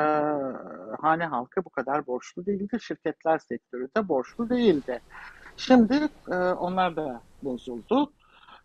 [1.00, 2.78] hane halkı bu kadar borçlu değildi.
[2.80, 5.00] Şirketler sektörü de borçlu değildi.
[5.56, 8.12] Şimdi e, onlar da bozuldu.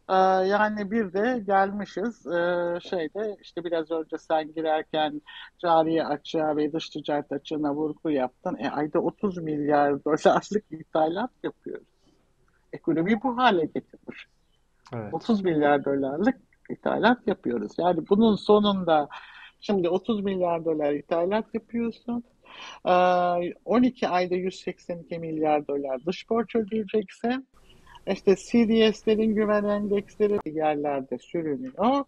[0.09, 0.15] E,
[0.47, 5.21] yani bir de gelmişiz e, şeyde işte biraz önce sen girerken
[5.59, 8.57] cari açığa ve dış ticaret açığına vurgu yaptın.
[8.59, 11.87] E, ayda 30 milyar dolarlık ithalat yapıyoruz.
[12.73, 14.27] Ekonomiyi bu hale getirmiş.
[14.93, 15.13] Evet.
[15.13, 16.37] 30 milyar dolarlık
[16.69, 17.71] ithalat yapıyoruz.
[17.77, 19.09] Yani bunun sonunda
[19.61, 22.23] şimdi 30 milyar dolar ithalat yapıyorsun.
[22.85, 22.91] Ee,
[23.65, 27.47] 12 ayda 182 milyar dolar dış borç ödeyeceksin.
[28.07, 32.05] İşte CDS'lerin güven endeksleri yerlerde sürünüyor.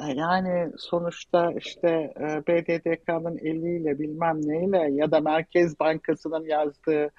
[0.00, 1.88] E, Yani sonuçta işte
[2.20, 7.10] e, BDDK'nın eliyle bilmem neyle ya da Merkez Bankası'nın yazdığı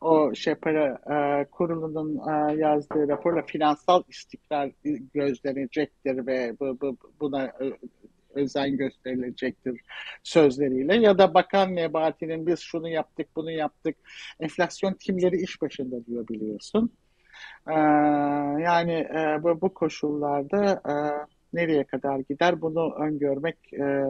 [0.00, 2.20] o şey para e, kurulunun
[2.56, 4.70] yazdığı raporla finansal istikrar
[5.14, 7.52] gözlenecektir ve bu, bu, buna
[8.36, 9.80] özen gösterilecektir
[10.22, 13.96] sözleriyle ya da Bakan Nebati'nin biz şunu yaptık bunu yaptık
[14.40, 16.92] enflasyon timleri iş başında diyor biliyorsun.
[17.68, 17.72] Ee,
[18.62, 20.94] yani e, bu, bu koşullarda e,
[21.52, 24.06] nereye kadar gider bunu öngörmek e,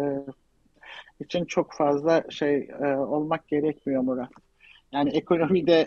[1.20, 4.30] için çok fazla şey e, olmak gerekmiyor Murat.
[4.92, 5.86] Yani ekonomide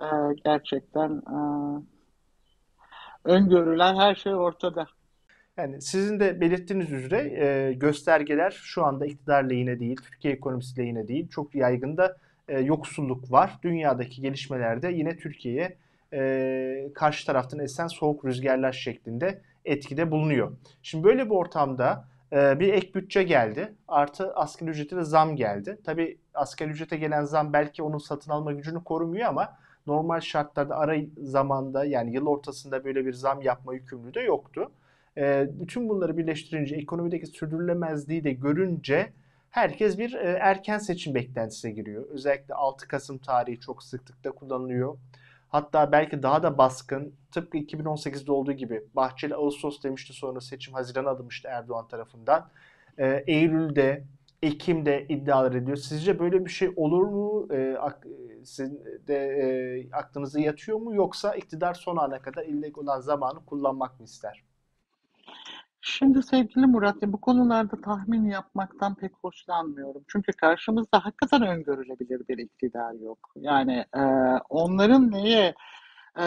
[0.00, 0.06] e,
[0.44, 1.38] gerçekten e,
[3.24, 4.86] öngörülen her şey ortada.
[5.56, 11.08] Yani sizin de belirttiğiniz üzere e, göstergeler şu anda iktidar lehine değil, Türkiye ekonomisi lehine
[11.08, 11.28] değil.
[11.28, 12.16] Çok yaygın da
[12.48, 13.58] e, yoksulluk var.
[13.62, 15.76] Dünyadaki gelişmelerde yine Türkiye'ye
[16.12, 20.52] e, karşı taraftan esen soğuk rüzgarlar şeklinde etkide bulunuyor.
[20.82, 23.72] Şimdi böyle bir ortamda e, bir ek bütçe geldi.
[23.88, 25.78] Artı asgari ücrete de zam geldi.
[25.84, 30.96] Tabii asgari ücrete gelen zam belki onun satın alma gücünü korumuyor ama normal şartlarda ara
[31.22, 34.70] zamanda yani yıl ortasında böyle bir zam yapma yükümlülüğü de yoktu.
[35.16, 39.12] E, bütün bunları birleştirince ekonomideki sürdürülemezliği de görünce
[39.50, 42.06] herkes bir e, erken seçim beklentisine giriyor.
[42.10, 44.98] Özellikle 6 Kasım tarihi çok sıklıkla kullanılıyor.
[45.48, 51.04] Hatta belki daha da baskın tıpkı 2018'de olduğu gibi Bahçeli Ağustos demişti sonra seçim Haziran
[51.04, 52.48] alınmıştı Erdoğan tarafından.
[52.98, 54.04] E, Eylül'de
[54.42, 55.76] Ekim'de iddialar ediyor.
[55.76, 57.48] Sizce böyle bir şey olur mu?
[57.50, 58.06] E, ak,
[58.44, 59.46] sizin de e,
[59.92, 60.94] aklınıza yatıyor mu?
[60.94, 64.42] Yoksa iktidar son ana kadar elde olan zamanı kullanmak mı ister?
[65.84, 70.04] Şimdi sevgili Murat, bu konularda tahmin yapmaktan pek hoşlanmıyorum.
[70.08, 73.18] Çünkü karşımızda hakikaten öngörülebilir bir iktidar yok.
[73.36, 74.02] Yani e,
[74.48, 75.54] onların neye
[76.18, 76.22] e,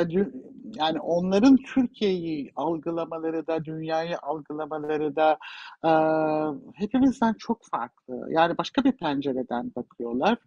[0.75, 5.37] yani onların Türkiye'yi algılamaları da, dünyayı algılamaları da
[5.85, 5.91] e,
[6.75, 8.27] hepimizden çok farklı.
[8.29, 10.37] Yani başka bir pencereden bakıyorlar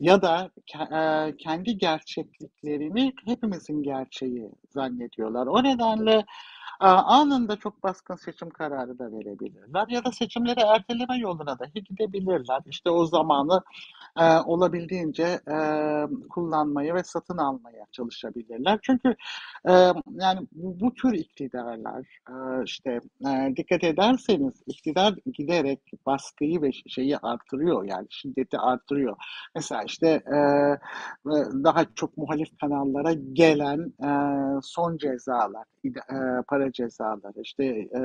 [0.00, 5.46] ya da e, kendi gerçekliklerini hepimizin gerçeği zannediyorlar.
[5.46, 6.24] O nedenle
[6.80, 12.60] anında çok baskın seçim kararı da verebilirler ya da seçimleri erteleme yoluna dahi gidebilirler.
[12.66, 13.62] İşte o zamanı
[14.18, 15.56] e, olabildiğince e,
[16.30, 18.78] kullanmaya ve satın almaya çalışabilirler.
[18.82, 19.16] Çünkü
[19.68, 19.72] e,
[20.10, 27.84] yani bu, tür iktidarlar e, işte e, dikkat ederseniz iktidar giderek baskıyı ve şeyi artırıyor
[27.84, 29.16] yani şiddeti artırıyor.
[29.54, 30.38] Mesela işte e,
[31.64, 34.10] daha çok muhalif kanallara gelen e,
[34.62, 38.00] son cezalar, e, para cezaları, işte e,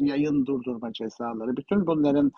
[0.00, 2.32] yayın durdurma cezaları, bütün bunların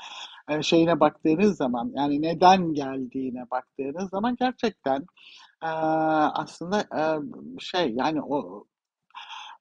[0.49, 5.01] e, şeyine baktığınız zaman, yani neden geldiğine baktığınız zaman gerçekten
[5.63, 5.71] e,
[6.43, 7.03] aslında e,
[7.61, 8.65] şey yani o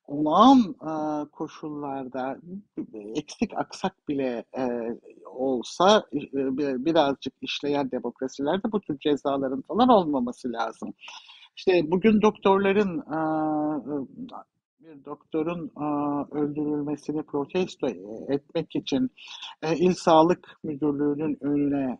[0.05, 0.91] olağan e,
[1.31, 2.37] koşullarda
[3.15, 4.63] eksik aksak bile e,
[5.25, 10.93] olsa e, birazcık işleyen demokrasilerde bu tür cezaların falan olmaması lazım.
[11.55, 13.03] İşte bugün doktorların
[14.87, 15.71] bir doktorun
[16.31, 17.87] öldürülmesini protesto
[18.27, 19.09] etmek için
[19.75, 21.97] İl Sağlık Müdürlüğü'nün önüne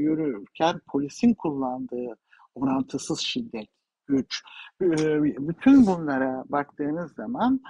[0.00, 2.16] yürürken polisin kullandığı
[2.54, 3.68] orantısız şiddet,
[4.06, 4.42] güç,
[4.80, 7.60] bütün bunlara baktığınız zaman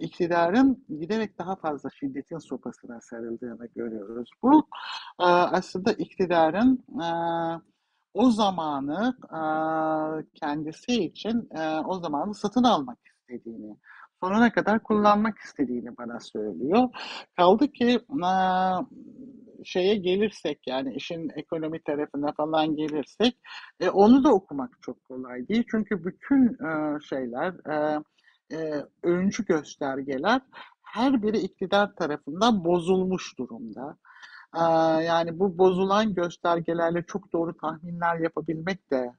[0.00, 4.30] iktidarın giderek daha fazla şiddetin sopasına sarıldığını görüyoruz.
[4.42, 4.68] Bu
[5.18, 6.84] aslında iktidarın
[8.14, 9.14] o zamanı
[10.34, 11.48] kendisi için
[11.84, 13.76] o zamanı satın almak istediğini,
[14.20, 16.88] sonuna kadar kullanmak istediğini bana söylüyor.
[17.36, 18.00] Kaldı ki
[19.64, 23.38] şeye gelirsek yani işin ekonomi tarafına falan gelirsek
[23.80, 25.64] e, onu da okumak çok kolay değil.
[25.70, 27.98] Çünkü bütün e, şeyler e,
[28.56, 30.40] e, öncü göstergeler
[30.82, 33.96] her biri iktidar tarafından bozulmuş durumda.
[35.06, 39.12] Yani bu bozulan göstergelerle çok doğru tahminler yapabilmek de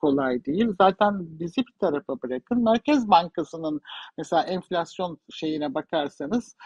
[0.00, 0.68] kolay değil.
[0.80, 2.64] Zaten bizi bir tarafa bırakın.
[2.64, 3.80] Merkez Bankası'nın
[4.18, 6.56] mesela enflasyon şeyine bakarsanız,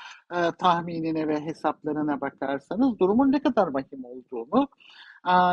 [0.59, 4.69] tahminine ve hesaplarına bakarsanız durumun ne kadar vahim olduğunu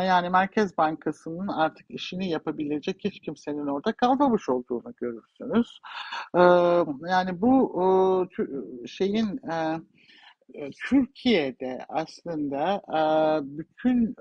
[0.05, 5.79] yani Merkez Bankası'nın artık işini yapabilecek hiç kimsenin orada kalmamış olduğunu görürsünüz.
[7.09, 8.27] Yani bu
[8.87, 9.41] şeyin
[10.89, 12.81] Türkiye'de aslında
[13.43, 14.15] bütün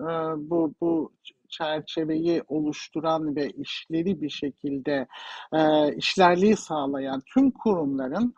[0.51, 1.13] bu bu
[1.49, 5.07] çerçeveyi oluşturan ve işleri bir şekilde
[5.97, 8.35] işlerliği sağlayan tüm kurumların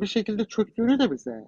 [0.00, 1.46] bir şekilde çöktüğünü de bize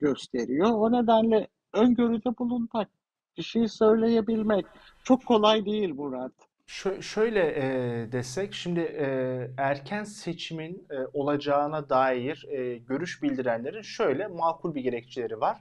[0.00, 0.70] gösteriyor.
[0.70, 2.88] O nedenle öngörüde bulunmak,
[3.36, 4.66] bir şey söyleyebilmek
[5.04, 6.32] çok kolay değil Murat.
[6.66, 9.06] Şö- şöyle e, desek, şimdi e,
[9.56, 15.56] erken seçimin e, olacağına dair e, görüş bildirenlerin şöyle makul bir gerekçeleri var.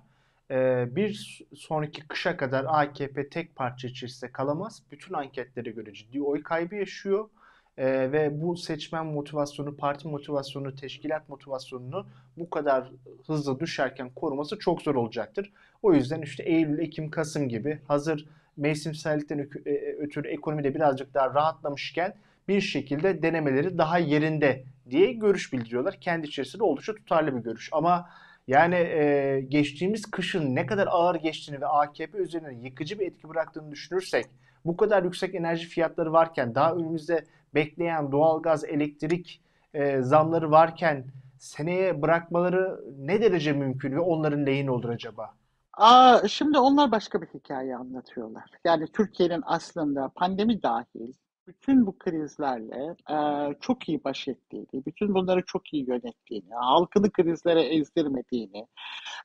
[0.52, 4.84] E, bir sonraki kışa kadar AKP tek parça içerisinde kalamaz.
[4.92, 7.30] Bütün anketlere göre ciddi oy kaybı yaşıyor.
[7.78, 12.92] E, ve bu seçmen motivasyonu, parti motivasyonu, teşkilat motivasyonunu bu kadar
[13.28, 15.54] hızlı düşerken koruması çok zor olacaktır.
[15.82, 18.26] O yüzden işte Eylül, Ekim, Kasım gibi hazır
[18.58, 22.14] mevsimsellikten e, e, ötürü ekonomide birazcık daha rahatlamışken
[22.48, 25.98] bir şekilde denemeleri daha yerinde diye görüş bildiriyorlar.
[26.02, 27.70] Kendi içerisinde oldukça tutarlı bir görüş.
[27.72, 28.10] Ama
[28.48, 33.72] yani e, geçtiğimiz kışın ne kadar ağır geçtiğini ve AKP üzerine yıkıcı bir etki bıraktığını
[33.72, 34.26] düşünürsek
[34.66, 39.42] bu kadar yüksek enerji fiyatları varken daha önümüzde bekleyen doğalgaz, elektrik
[39.74, 41.06] e, zamları varken
[41.40, 45.36] seneye bırakmaları ne derece mümkün ve onların lehine olur acaba?
[45.74, 48.44] Aa, şimdi onlar başka bir hikaye anlatıyorlar.
[48.66, 51.14] Yani Türkiye'nin aslında pandemi dahil
[51.48, 53.16] bütün bu krizlerle e,
[53.62, 58.68] çok iyi baş ettiğini, bütün bunları çok iyi yönettiğini, halkını krizlere ezdirmediğini,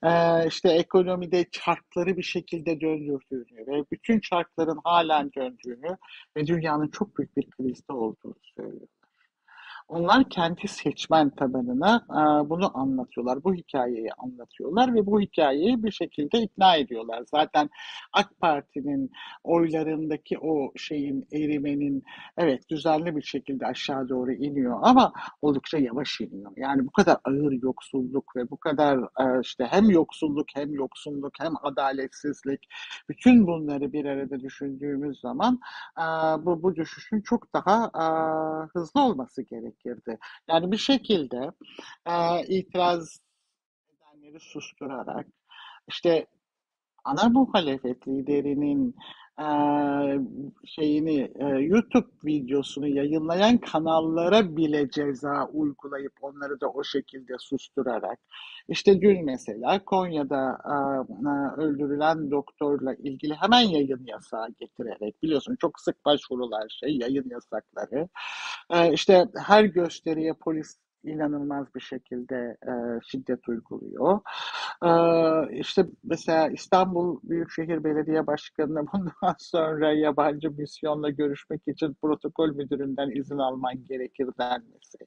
[0.03, 5.97] e, işte ekonomide çarkları bir şekilde döndürdüğünü ve bütün çarkların halen döndüğünü
[6.37, 8.89] ve dünyanın çok büyük bir krizde olduğunu söylüyor.
[9.89, 16.39] Onlar kendi seçmen tabanına e, bunu anlatıyorlar, bu hikayeyi anlatıyorlar ve bu hikayeyi bir şekilde
[16.43, 17.25] ikna ediyorlar.
[17.31, 17.71] Zaten
[18.13, 19.11] AK Parti'nin
[19.45, 22.03] oylarındaki o şeyin erimenin
[22.39, 26.53] evet düzenli bir şekilde aşağı doğru iniyor ama oldukça yavaş iniyor.
[26.57, 31.53] Yani bu kadar ağır yoksulluk ve bu kadar e, işte hem yoksulluk hem yoksulluk hem
[31.63, 32.69] adaletsizlik
[33.09, 35.61] bütün bunları bir arada düşündüğümüz zaman
[35.99, 36.03] e,
[36.47, 38.05] bu bu düşüşün çok daha e,
[38.73, 39.43] hızlı olması
[39.85, 40.19] gerekirdi.
[40.49, 41.51] Yani bir şekilde
[42.07, 43.21] e, itiraz
[43.89, 45.27] edenleri susturarak
[45.89, 46.27] işte
[47.05, 48.97] ana muhalefet liderinin
[50.65, 58.19] şeyini YouTube videosunu yayınlayan kanallara bile ceza uygulayıp onları da o şekilde susturarak
[58.69, 60.59] işte dün mesela Konya'da
[61.57, 68.09] öldürülen doktorla ilgili hemen yayın yasağı getirerek biliyorsun çok sık başvurular şey yayın yasakları
[68.95, 70.77] işte her gösteriye polis
[71.09, 72.73] inanılmaz bir şekilde e,
[73.11, 74.21] şiddet uyguluyor.
[74.85, 74.91] E,
[75.59, 83.39] işte mesela İstanbul Büyükşehir Belediye Başkanı'na bundan sonra yabancı misyonla görüşmek için protokol müdüründen izin
[83.39, 84.99] alman gerekir denmesi.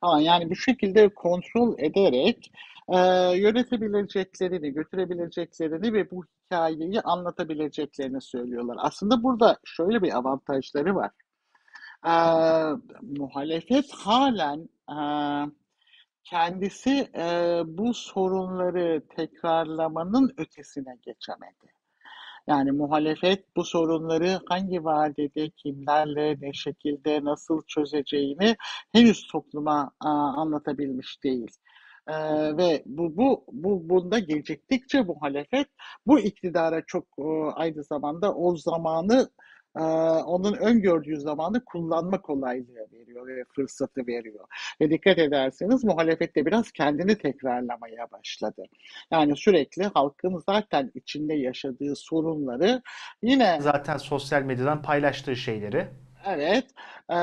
[0.00, 2.52] Ama yani bu şekilde kontrol ederek
[2.88, 2.98] e,
[3.36, 8.76] yönetebileceklerini, götürebileceklerini ve bu hikayeyi anlatabileceklerini söylüyorlar.
[8.80, 11.10] Aslında burada şöyle bir avantajları var.
[12.04, 12.14] E,
[13.02, 14.98] muhalefet halen e,
[16.24, 21.74] kendisi e, bu sorunları tekrarlamanın ötesine geçemedi.
[22.46, 28.56] Yani muhalefet bu sorunları hangi vadede, kimlerle, ne şekilde, nasıl çözeceğini
[28.92, 31.50] henüz topluma a, anlatabilmiş değil.
[32.08, 35.66] Ee, ve bu, bu, bu bunda geciktikçe muhalefet
[36.06, 37.22] bu iktidara çok e,
[37.54, 39.30] aynı zamanda o zamanı
[40.26, 44.44] onun öngördüğü zamanı kullanma kolaylığı veriyor ve fırsatı veriyor.
[44.80, 48.64] Ve dikkat ederseniz muhalefet de biraz kendini tekrarlamaya başladı.
[49.10, 52.82] Yani sürekli halkın zaten içinde yaşadığı sorunları
[53.22, 55.88] yine Zaten sosyal medyadan paylaştığı şeyleri
[56.26, 56.66] Evet.
[57.10, 57.14] Ee,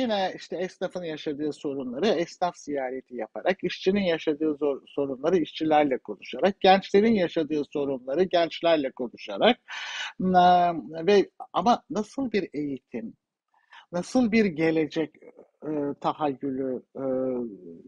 [0.00, 7.14] yine işte esnafın yaşadığı sorunları esnaf ziyareti yaparak, işçinin yaşadığı zor, sorunları işçilerle konuşarak, gençlerin
[7.14, 9.58] yaşadığı sorunları gençlerle konuşarak
[10.20, 10.26] ee,
[11.06, 13.14] ve ama nasıl bir eğitim,
[13.92, 15.10] nasıl bir gelecek
[15.66, 17.04] e, tahayyülü e,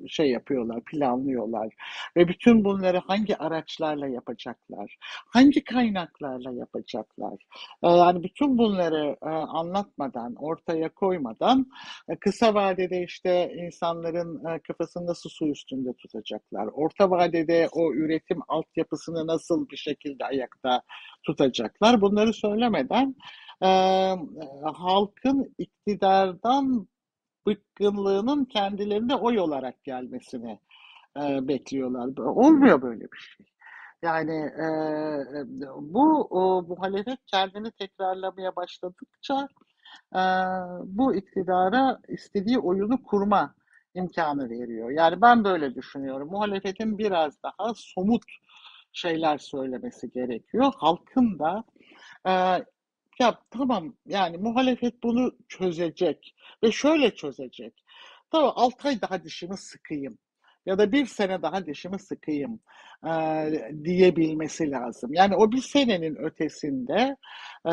[0.09, 1.75] şey yapıyorlar, planlıyorlar
[2.17, 7.35] ve bütün bunları hangi araçlarla yapacaklar, hangi kaynaklarla yapacaklar.
[7.83, 11.67] E, yani bütün bunları e, anlatmadan, ortaya koymadan
[12.09, 18.39] e, kısa vadede işte insanların e, kafasını nasıl su üstünde tutacaklar, orta vadede o üretim
[18.49, 20.83] altyapısını nasıl bir şekilde ayakta
[21.27, 22.01] tutacaklar.
[22.01, 23.15] Bunları söylemeden
[23.63, 23.69] e,
[24.65, 26.89] halkın iktidardan
[27.47, 30.59] bıkkınlığının kendilerine oy olarak gelmesini
[31.17, 32.19] e, bekliyorlar.
[32.19, 33.47] Olmuyor böyle bir şey.
[34.03, 34.67] Yani e,
[35.81, 39.49] bu o, muhalefet kendini tekrarlamaya başladıkça
[40.15, 40.23] e,
[40.85, 43.55] bu iktidara istediği oyunu kurma
[43.95, 44.91] imkanı veriyor.
[44.91, 46.29] Yani ben böyle düşünüyorum.
[46.31, 48.25] Muhalefetin biraz daha somut
[48.93, 50.73] şeyler söylemesi gerekiyor.
[50.77, 51.65] Halkın da
[52.29, 52.65] e,
[53.21, 57.85] ya tamam yani muhalefet bunu çözecek ve şöyle çözecek.
[58.31, 60.19] Tamam 6 ay daha dişimi sıkayım
[60.67, 62.61] ya da bir sene daha dişimi sıkayım
[63.07, 63.15] e,
[63.85, 65.13] diyebilmesi lazım.
[65.13, 67.17] Yani o bir senenin ötesinde
[67.67, 67.71] e,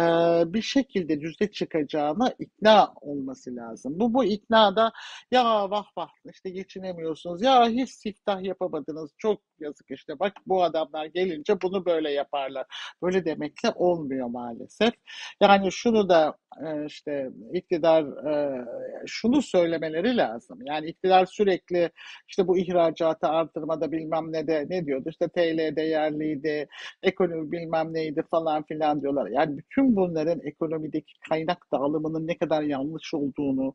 [0.54, 4.00] bir şekilde düzde çıkacağına ikna olması lazım.
[4.00, 4.92] Bu bu iknada
[5.32, 11.06] ya vah vah işte geçinemiyorsunuz ya hiç siftah yapamadınız çok yazık işte bak bu adamlar
[11.06, 12.66] gelince bunu böyle yaparlar.
[13.04, 14.94] Böyle demekle olmuyor maalesef.
[15.42, 18.66] Yani şunu da e, işte iktidar e,
[19.08, 20.60] şunu söylemeleri lazım.
[20.66, 21.92] Yani iktidar sürekli
[22.28, 26.68] işte bu ihracatı artırmada bilmem ne de ne diyordu işte TL değerliydi,
[27.04, 29.28] ekonomi bilmem neydi falan filan diyorlar.
[29.28, 33.74] Yani bütün bunların ekonomideki kaynak dağılımının ne kadar yanlış olduğunu,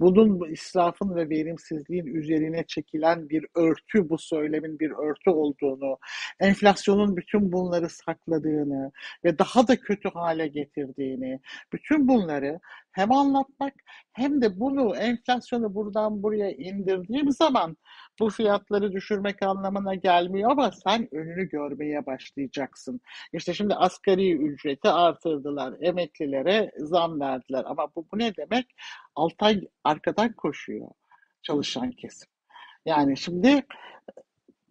[0.00, 5.98] bunun israfın ve verimsizliğin üzerine çekilen bir örtü, bu söylemin bir örtü olduğunu,
[6.40, 8.92] enflasyonun bütün bunları sakladığını
[9.24, 11.40] ve daha da kötü hale getirdiğini,
[11.72, 12.60] bütün bunları
[12.98, 13.74] hem anlatmak
[14.12, 17.76] hem de bunu enflasyonu buradan buraya indirdiğim zaman
[18.20, 23.00] bu fiyatları düşürmek anlamına gelmiyor ama sen önünü görmeye başlayacaksın.
[23.32, 28.66] İşte şimdi asgari ücreti artırdılar, emeklilere zam verdiler ama bu, bu ne demek?
[29.14, 30.88] Altay arkadan koşuyor
[31.42, 32.28] çalışan kesim.
[32.86, 33.66] Yani şimdi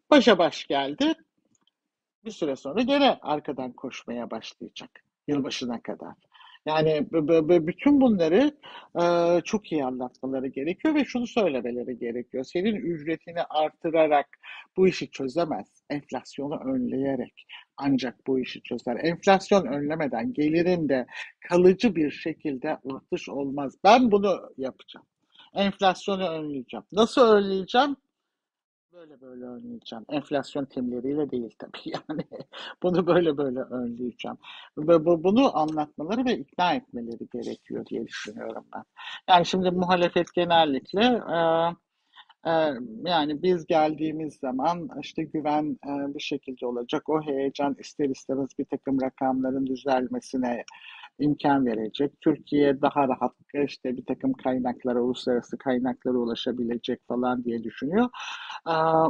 [0.10, 1.14] başa baş geldi.
[2.26, 4.90] Bir süre sonra gene arkadan koşmaya başlayacak
[5.28, 6.14] yılbaşına kadar.
[6.66, 7.08] Yani
[7.68, 8.52] bütün bunları
[9.02, 12.44] e, çok iyi anlatmaları gerekiyor ve şunu söylemeleri gerekiyor.
[12.44, 14.28] Senin ücretini artırarak
[14.78, 15.68] bu işi çözemez.
[15.90, 17.48] Enflasyonu önleyerek
[17.78, 18.98] ancak bu işi çözer.
[19.04, 21.06] Enflasyon önlemeden gelirin de
[21.50, 23.78] kalıcı bir şekilde artış olmaz.
[23.84, 25.06] Ben bunu yapacağım.
[25.54, 26.84] Enflasyonu önleyeceğim.
[26.92, 27.96] Nasıl önleyeceğim?
[28.98, 30.06] Böyle böyle önleyeceğim.
[30.10, 31.80] Enflasyon timleriyle değil tabii
[32.10, 32.22] yani.
[32.84, 34.38] Bunu böyle böyle önleyeceğim.
[34.78, 38.84] Bu- bu- Bunu anlatmaları ve ikna etmeleri gerekiyor diye düşünüyorum ben.
[39.30, 41.38] Yani şimdi muhalefet genellikle e,
[42.46, 42.52] e,
[43.06, 47.10] yani biz geldiğimiz zaman işte güven e, bir şekilde olacak.
[47.10, 50.64] O heyecan ister istemez bir takım rakamların düzelmesine
[51.20, 52.14] imkan verecek.
[52.22, 53.34] Türkiye daha rahat
[53.66, 58.10] işte bir takım kaynaklara, uluslararası kaynaklara ulaşabilecek falan diye düşünüyor.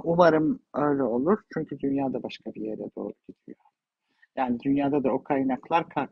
[0.03, 1.39] Umarım öyle olur.
[1.53, 3.57] Çünkü dünyada başka bir yere doğru gidiyor.
[4.37, 6.07] Yani dünyada da o kaynaklar kal-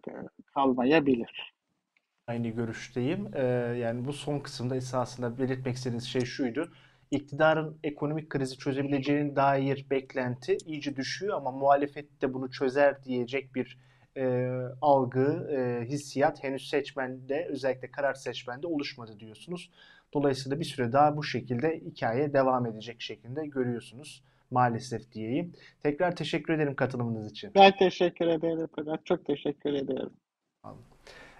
[0.55, 1.53] kalmayabilir.
[2.27, 3.31] Aynı görüşteyim.
[3.35, 3.41] Ee,
[3.79, 6.71] yani bu son kısımda esasında belirtmek istediğiniz şey şuydu.
[7.11, 13.79] İktidarın ekonomik krizi çözebileceğine dair beklenti iyice düşüyor ama muhalefet de bunu çözer diyecek bir
[14.17, 14.49] e,
[14.81, 19.71] algı, e, hissiyat henüz seçmende, özellikle karar seçmende oluşmadı diyorsunuz.
[20.13, 24.23] Dolayısıyla bir süre daha bu şekilde hikaye devam edecek şeklinde görüyorsunuz.
[24.51, 25.53] Maalesef diyeyim.
[25.83, 27.51] Tekrar teşekkür ederim katılımınız için.
[27.55, 28.67] Ben teşekkür ederim.
[28.75, 29.05] Fırat.
[29.05, 30.09] Çok teşekkür ederim.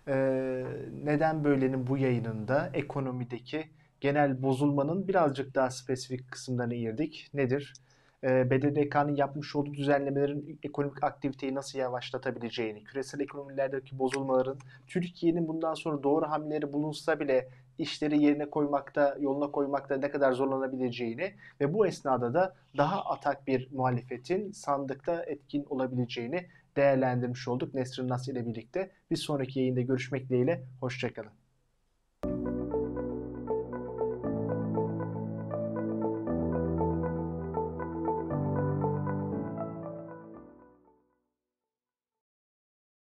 [0.08, 0.66] Ee,
[1.04, 3.64] Neden Böyle'nin bu yayınında ekonomideki
[4.02, 7.28] genel bozulmanın birazcık daha spesifik kısımlarına girdik.
[7.34, 7.74] Nedir?
[8.26, 14.58] Ee, BDDK'nın yapmış olduğu düzenlemelerin ekonomik aktiviteyi nasıl yavaşlatabileceğini, küresel ekonomilerdeki bozulmaların
[14.88, 21.34] Türkiye'nin bundan sonra doğru hamleleri bulunsa bile işleri yerine koymakta, yoluna koymakta ne kadar zorlanabileceğini
[21.62, 26.46] ve bu esnada da daha atak bir muhalefetin sandıkta etkin olabileceğini
[26.76, 28.92] değerlendirmiş olduk Nesrin Nas ile birlikte.
[29.12, 30.64] Bir sonraki yayında görüşmek dileğiyle.
[30.80, 31.45] Hoşçakalın.